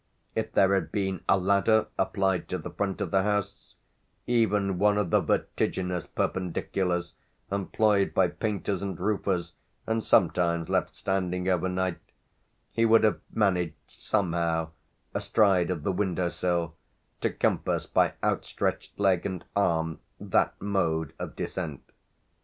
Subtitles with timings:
[0.33, 3.75] If there had been a ladder applied to the front of the house,
[4.25, 7.13] even one of the vertiginous perpendiculars
[7.51, 9.53] employed by painters and roofers
[9.85, 11.99] and sometimes left standing overnight,
[12.71, 14.71] he would have managed somehow,
[15.13, 16.73] astride of the window sill,
[17.19, 21.91] to compass by outstretched leg and arm that mode of descent.